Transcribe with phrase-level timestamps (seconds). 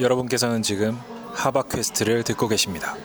[0.00, 0.96] 여러분께서는 지금
[1.34, 2.96] 하바 퀘스트를 듣고 계십니다.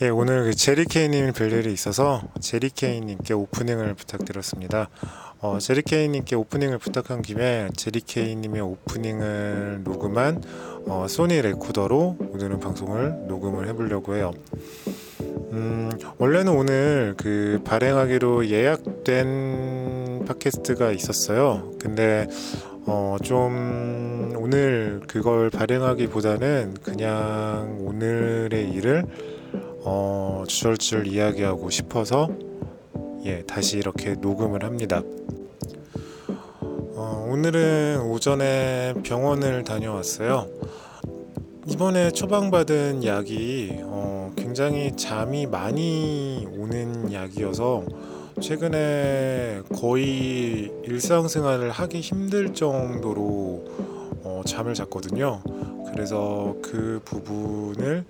[0.00, 4.90] 예, 오늘 그 제리케이님 뵐 일이 있어서 제리케이님께 오프닝을 부탁드렸습니다.
[5.40, 10.44] 어, 제리케이님께 오프닝을 부탁한 김에 제리케이님의 오프닝을 녹음한
[10.86, 14.30] 어, 소니 레코더로 오늘은 방송을 녹음을 해보려고 해요.
[15.50, 21.72] 음, 원래는 오늘 그 발행하기로 예약된 팟캐스트가 있었어요.
[21.80, 22.28] 근데
[22.86, 29.04] 어, 좀 오늘 그걸 발행하기보다는 그냥 오늘의 일을
[29.84, 32.28] 어, 주절주절 이야기하고 싶어서
[33.24, 35.02] 예, 다시 이렇게 녹음을 합니다.
[36.94, 40.46] 어, 오늘은 오전에 병원을 다녀왔어요.
[41.66, 47.84] 이번에 처방받은 약이 어, 굉장히 잠이 많이 오는 약이어서
[48.40, 53.64] 최근에 거의 일상생활을 하기 힘들 정도로
[54.24, 55.42] 어, 잠을 잤거든요.
[55.92, 58.04] 그래서 그 부분을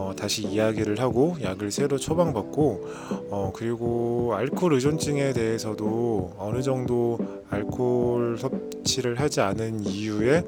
[0.00, 2.88] 어, 다시 이야기를 하고 약을 새로 처방받고
[3.30, 7.18] 어, 그리고 알코올 의존증에 대해서도 어느 정도
[7.50, 10.42] 알코올 섭취를 하지 않은 이유에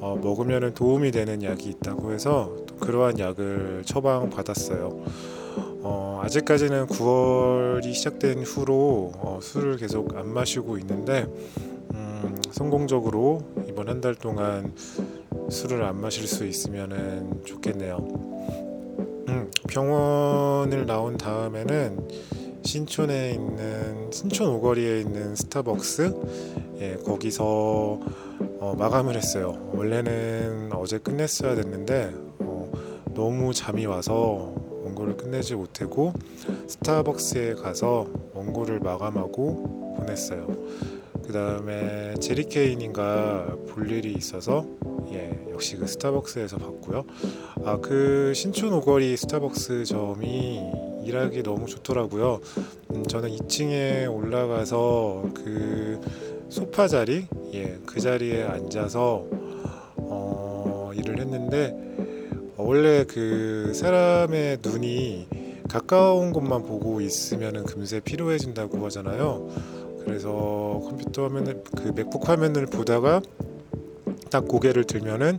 [0.00, 5.04] 어, 먹으면 도움이 되는 약이 있다고 해서 그러한 약을 처방받았어요.
[5.82, 11.26] 어, 아직까지는 9월이 시작된 후로 어, 술을 계속 안 마시고 있는데
[11.92, 14.72] 음, 성공적으로 이번 한 달 동안
[15.50, 18.25] 술을 안 마실 수 있으면 좋겠네요.
[19.76, 19.82] 음,
[20.66, 22.08] 병원을 나온 다음에는
[22.64, 26.14] 신촌에 있는 신촌 오거리에 있는 스타벅스
[26.80, 27.44] 예, 거기서
[28.58, 29.70] 어, 마감을 했어요.
[29.74, 32.72] 원래는 어제 끝냈어야 됐는데 어,
[33.14, 36.14] 너무 잠이 와서 원고를 끝내지 못하고
[36.66, 40.46] 스타벅스에 가서 원고를 마감하고 보냈어요.
[41.22, 44.64] 그 다음에 제리케인인가 볼 일이 있어서
[45.12, 47.06] 예, 역시 그 스타벅스에서 봤고요.
[47.64, 50.60] 아, 그 신촌 오거리 스타벅스 점이
[51.02, 52.40] 일하기 너무 좋더라고요.
[52.90, 55.98] 음, 저는 2층에 올라가서 그
[56.50, 59.24] 소파 자리, 예, 그 자리에 앉아서
[59.96, 61.74] 어, 일을 했는데
[62.58, 65.26] 어, 원래 그 사람의 눈이
[65.70, 69.48] 가까운 곳만 보고 있으면 금세 피로해진다고 하잖아요.
[70.04, 73.22] 그래서 컴퓨터 화면을 그 맥북 화면을 보다가
[74.30, 75.38] 딱 고개를 들면은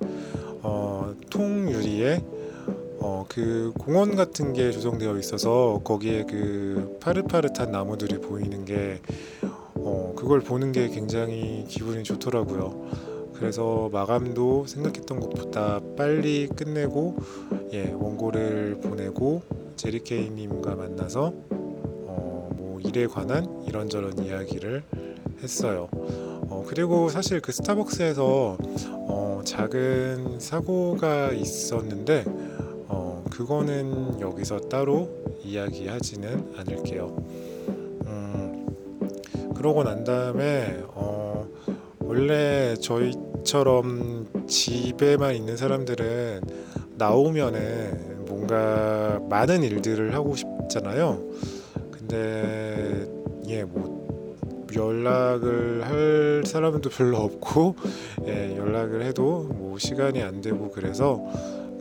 [0.63, 2.23] 어, 통 유리에
[2.99, 8.99] 어, 그 공원 같은 게 조성되어 있어서 거기에 그 파릇파릇한 나무들이 보이는 게
[9.75, 13.17] 어, 그걸 보는 게 굉장히 기분이 좋더라고요.
[13.33, 17.17] 그래서 마감도 생각했던 것보다 빨리 끝내고
[17.71, 19.43] 예, 원고를 보내고
[19.75, 24.83] 제리케이님과 만나서 어, 뭐 일에 관한 이런저런 이야기를
[25.43, 25.87] 했어요.
[26.49, 28.57] 어, 그리고 사실 그 스타벅스에서
[28.89, 32.23] 어, 작은 사고가 있었는데
[32.87, 35.09] 어, 그거는 여기서 따로
[35.43, 37.17] 이야기하지는 않을게요.
[38.05, 38.67] 음,
[39.55, 41.47] 그러고 난 다음에 어,
[41.99, 46.41] 원래 저희처럼 집에만 있는 사람들은
[46.95, 51.21] 나오면은 뭔가 많은 일들을 하고 싶잖아요.
[51.91, 53.05] 근데
[53.47, 54.06] 예 뭐
[54.77, 57.75] 연락을 할 사람도 별로 없고
[58.27, 61.19] 예, 연락을 해도 뭐 시간이 안 되고 그래서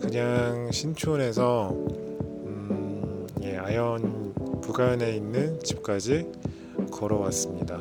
[0.01, 6.27] 그냥 신촌에서 음, 예, 아현 부간에 있는 집까지
[6.91, 7.77] 걸어왔습니다.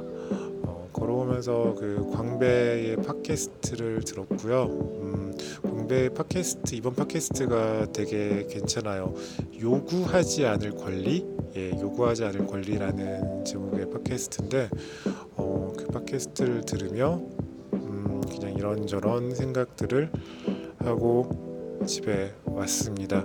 [0.64, 4.64] 어, 걸어오면서 그 광배의 팟캐스트를 들었고요.
[5.02, 9.14] 음, 광배 팟캐스트 이번 팟캐스트가 되게 괜찮아요.
[9.60, 14.70] 요구하지 않을 권리 예, 요구하지 않을 권리라는 제목의 팟캐스트인데
[15.38, 17.22] 어, 그 팟캐스트를 들으며
[17.74, 20.12] 음, 그냥 이런저런 생각들을
[20.80, 23.24] 하고 집에 왔습니다.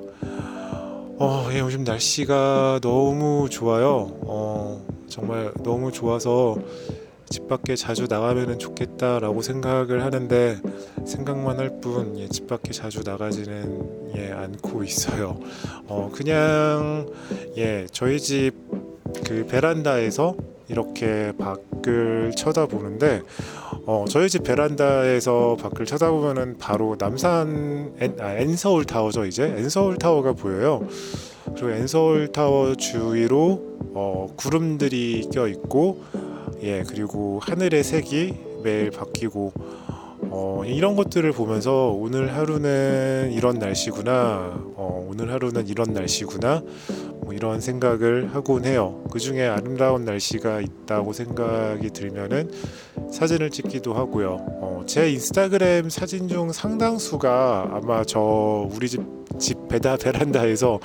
[1.19, 4.17] 어, 예, 요즘 날씨가 너무 좋아요.
[4.23, 6.57] 어, 정말 너무 좋아서
[7.31, 10.59] 집 밖에 자주 나가면 좋겠다라고 생각을 하는데
[11.07, 15.39] 생각만 할뿐 예, 집 밖에 자주 나가지는 예, 않고 있어요.
[15.87, 17.09] 어, 그냥
[17.57, 18.91] 예, 저희 집
[19.25, 20.35] 그 베란다에서
[20.69, 23.23] 이렇게 밖을 쳐다보는데
[23.87, 30.33] 어, 저희 집 베란다에서 밖을 쳐다보면은 바로 남산 N, 아, N서울 타워죠 이제 N서울 타워가
[30.33, 30.87] 보여요.
[31.55, 36.03] 그리고 N서울 타워 주위로 어, 구름들이 껴 있고
[36.63, 39.53] 예 그리고 하늘의 색이 매일 바뀌고
[40.33, 46.63] 어, 이런 것들을 보면서 오늘 하루는 이런 날씨구나, 어, 오늘 하루는 이런 날씨구나,
[47.23, 49.03] 뭐 이런 생각을 하곤 해요.
[49.11, 52.51] 그 중에 아름다운 날씨가 있다고 생각이 들면은
[53.11, 54.37] 사진을 찍기도 하고요.
[54.61, 59.03] 어, 제 인스타그램 사진 중 상당수가 아마 저 우리 집,
[59.39, 60.79] 집 베다 베란다에서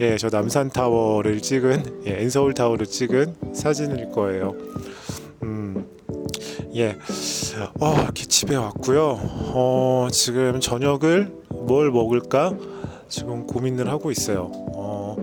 [0.00, 4.54] 예, 저 남산 타워를 찍은 예, 엔서울 타워를 찍은 사진일 거예요.
[6.70, 6.96] 음, 예,
[7.80, 9.18] 어, 이렇게 집에 왔고요.
[9.54, 12.54] 어, 지금 저녁을 뭘 먹을까
[13.08, 14.50] 지금 고민을 하고 있어요.
[14.74, 15.16] 어,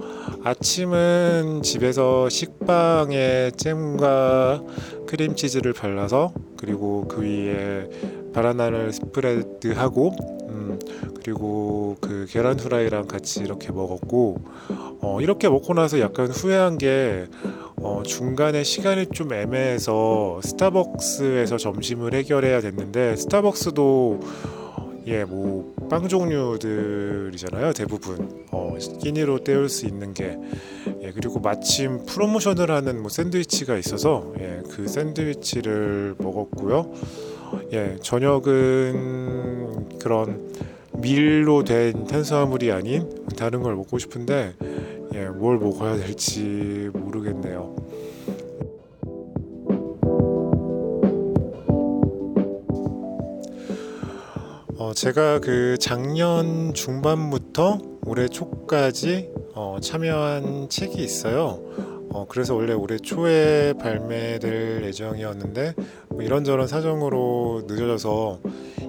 [0.43, 4.61] 아침은 집에서 식빵에 잼과
[5.07, 7.89] 크림치즈를 발라서 그리고 그 위에
[8.33, 10.15] 바나나를 스프레드하고
[10.49, 10.79] 음,
[11.15, 14.41] 그리고 그 계란 후라이랑 같이 이렇게 먹었고
[15.01, 17.27] 어, 이렇게 먹고 나서 약간 후회한 게
[17.81, 24.19] 어, 중간에 시간이 좀 애매해서 스타벅스에서 점심을 해결해야 됐는데 스타벅스도
[25.07, 28.45] 예, 뭐 빵 종류들이잖아요, 대부분.
[28.51, 30.37] 어, 끼니로 때울 수 있는 게.
[31.01, 36.91] 예, 그리고 마침 프로모션을 하는 뭐 샌드위치가 있어서 예, 그 샌드위치를 먹었고요.
[37.71, 40.51] 예, 저녁은 그런
[40.93, 44.55] 밀로 된 탄수화물이 아닌 다른 걸 먹고 싶은데
[45.17, 47.75] 예, 뭘 먹어야 될지 모르겠네요.
[54.77, 61.63] 어, 제가 그 작년 중반부터 올해 초까지 어, 참여한 책이 있어요.
[62.11, 65.73] 어, 그래서 원래 올해 초에 발매될 예정이었는데
[66.09, 68.41] 뭐 이런저런 사정으로 늦어져서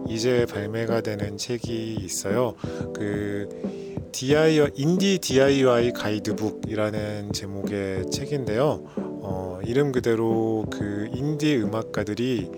[0.08, 2.54] 이제 발매가 되는 책이 있어요.
[2.94, 8.84] 그 DIY 인디 DIY 가이드북이라는 제목의 책인데요.
[8.96, 12.50] 어, 이름 그대로 그 인디 음악가들이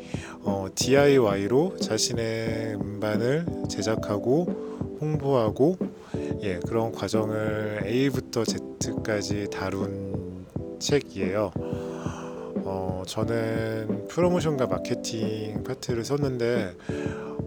[0.43, 5.77] 어, DIY로 자신의 음반을 제작하고 홍보하고
[6.43, 10.47] 예, 그런 과정을 A부터 Z까지 다룬
[10.79, 11.53] 책이에요.
[12.73, 16.77] 어, 저는 프로모션과 마케팅 파트를 썼는데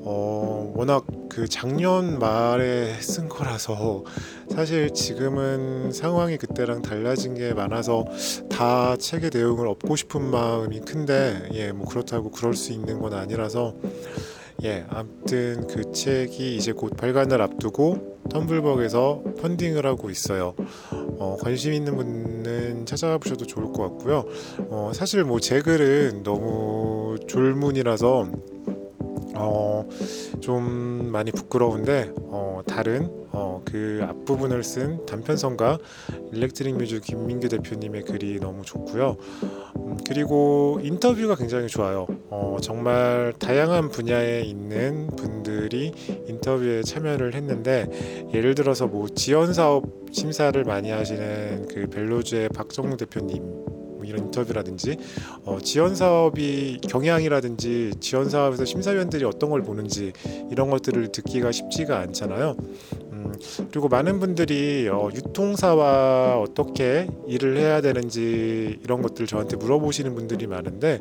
[0.06, 4.04] 어, 워낙 그 작년 말에 쓴 거라서
[4.52, 8.04] 사실 지금은 상황이 그때랑 달라진 게 많아서
[8.50, 13.76] 다 책의 내용을 얻고 싶은 마음이 큰데 예, 뭐 그렇다고 그럴 수 있는 건 아니라서
[14.64, 20.54] 예, 아무튼 그 책이 이제 곧 발간을 앞두고 텀블벅에서 펀딩을 하고 있어요.
[21.20, 24.26] 어, 관심 있는 분은 찾아와 보셔도 좋을 것 같고요.
[24.70, 28.28] 어, 사실 뭐 제 글은 너무 졸문이라서
[29.36, 29.88] 어,
[30.42, 35.80] 좀 많이 부끄러운데 어, 다른 어, 그 앞부분을 쓴 단편성가
[36.32, 39.18] 일렉트릭 뮤즈 김민규 대표님의 글이 너무 좋고요.
[39.78, 42.06] 음, 그리고 인터뷰가 굉장히 좋아요.
[42.30, 45.94] 어, 정말 다양한 분야에 있는 분들이
[46.28, 53.83] 인터뷰에 참여를 했는데 예를 들어서 뭐 지원 사업 심사를 많이 하시는 그 벨로즈의 박정우 대표님
[54.04, 54.98] 뭐 이런 인터뷰라든지
[55.46, 60.12] 어, 지원 사업이 경향이라든지 지원 사업에서 심사위원들이 어떤 걸 보는지
[60.52, 62.58] 이런 것들을 듣기가 쉽지가 않잖아요.
[63.12, 63.34] 음,
[63.72, 71.00] 그리고 많은 분들이 어, 유통사와 어떻게 일을 해야 되는지 이런 것들 저한테 물어보시는 분들이 많은데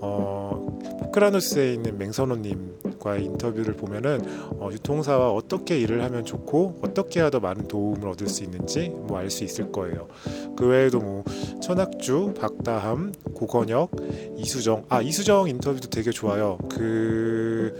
[0.00, 4.22] 어, 포크라누스에 있는 맹선호님 과의 인터뷰를 보면은
[4.58, 9.18] 어, 유통사와 어떻게 일을 하면 좋고 어떻게 해야 더 많은 도움을 얻을 수 있는지 뭐
[9.18, 10.08] 알 수 있을 거예요.
[10.56, 11.24] 그 외에도 뭐
[11.62, 13.90] 천학주, 박다함, 고건혁,
[14.36, 16.58] 이수정 아 이수정 인터뷰도 되게 좋아요.
[16.70, 17.74] 그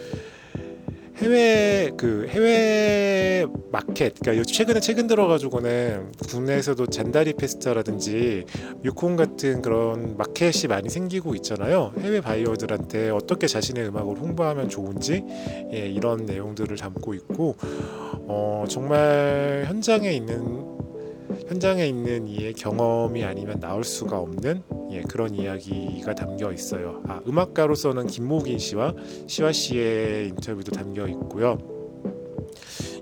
[1.17, 8.45] 해외 그 해외 마켓 그러니까 최근에 최근 들어가지고는 국내에서도 잔다리 페스타라든지
[8.85, 11.93] 유콘 같은 그런 마켓이 많이 생기고 있잖아요.
[12.01, 15.25] 해외 바이어들한테 어떻게 자신의 음악을 홍보하면 좋은지
[15.73, 17.57] 예, 이런 내용들을 담고 있고
[18.27, 20.74] 어, 정말 현장에 있는
[21.49, 27.03] 현장에 있는 이의 경험이 아니면 나올 수가 없는 예, 그런 이야기가 담겨 있어요.
[27.09, 28.95] 아, 음악가로서는 김모긴 씨와
[29.27, 31.59] 시화 씨의 인터뷰도 담겨 있고요.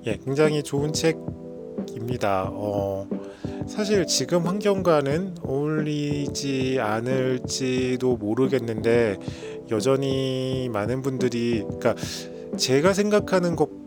[0.07, 2.49] 예, 굉장히 좋은 책입니다.
[2.51, 3.09] 어,
[3.69, 9.19] 사실 지금 환경과는 어울리지 않을지도 모르겠는데
[9.71, 11.95] 여전히 많은 분들이 그러니까
[12.57, 13.82] 제가 생각하는 것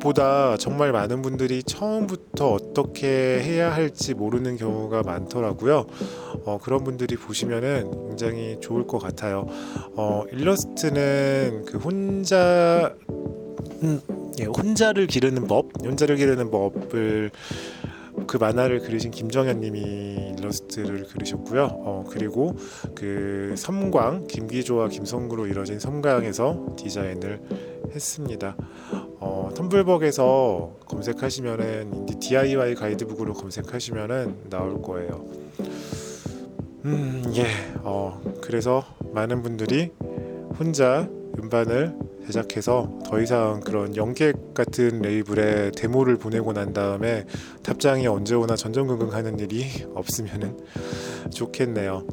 [0.00, 3.06] 보다 정말 많은 분들이 처음부터 어떻게
[3.42, 5.86] 해야 할지 모르는 경우가 많더라고요.
[6.44, 9.46] 어, 그런 분들이 보시면은 굉장히 좋을 것 같아요.
[9.94, 12.94] 어, 일러스트는 그 혼자
[13.82, 14.00] 음,
[14.40, 17.30] 예, 혼자를 기르는 법, 혼자를 기르는 법을
[18.26, 21.64] 그 만화를 그리신 김정현님이 일러스트를 그리셨고요.
[21.70, 22.56] 어, 그리고
[22.94, 27.40] 그 섬광 김기조와 김성구로 이루어진 섬광에서 디자인을
[27.94, 28.56] 했습니다.
[29.20, 35.24] 어, 텀블벅에서 검색하시면은 인디 DIY 가이드북으로 검색하시면은 나올 거예요.
[36.86, 37.44] 음, 예.
[37.82, 39.92] 어, 그래서 많은 분들이
[40.58, 41.08] 혼자
[41.38, 41.94] 음반을
[42.26, 47.26] 제작해서 더 이상 그런 연객 같은 레이블에 데모를 보내고 난 다음에
[47.62, 50.58] 답장이 언제 오나 전전긍긍 하는 일이 없으면
[51.34, 52.06] 좋겠네요.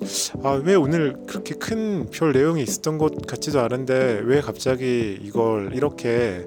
[0.00, 0.06] 음,
[0.44, 6.44] 아, 왜 오늘 그렇게 큰 별 내용이 있었던 것 같지도 않은데 왜 갑자기 이걸 이렇게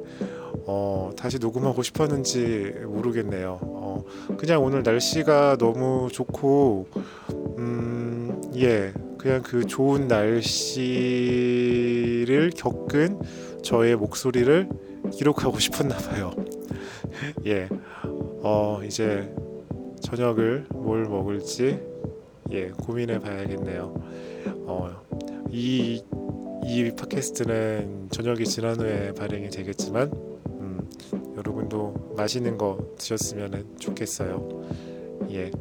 [0.67, 3.59] 어, 다시 녹음하고 싶었는지 모르겠네요.
[3.61, 4.03] 어,
[4.37, 6.87] 그냥 오늘 날씨가 너무 좋고,
[7.59, 10.81] 음, 예, 그냥 그 좋은 날씨를
[12.55, 13.19] 겪은
[13.61, 14.67] 저의 목소리를
[15.13, 16.33] 기록하고 싶었나 봐요.
[17.45, 17.69] 예,
[18.41, 19.31] 어, 이제
[20.01, 21.79] 저녁을 뭘 먹을지
[22.51, 23.93] 예 고민해 봐야겠네요.
[24.67, 24.91] 어,
[25.49, 26.01] 이,
[26.65, 30.11] 이 팟캐스트는 저녁이 지난 후에 발행이 되겠지만
[30.49, 30.89] 음,
[31.37, 34.67] 여러분도 맛있는 거 드셨으면 좋겠어요.
[35.31, 35.51] 예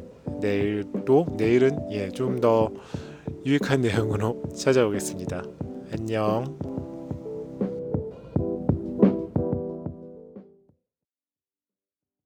[0.41, 2.71] 내일도 내일은 예 좀 더
[3.45, 5.43] 유익한 내용으로 찾아오겠습니다.
[5.93, 6.74] 안녕.